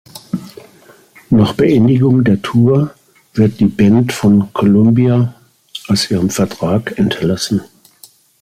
[1.29, 2.91] Nach Beendigung der Tour
[3.35, 5.35] wird die Band von Columbia
[5.89, 7.61] aus ihrem Vertrag entlassen.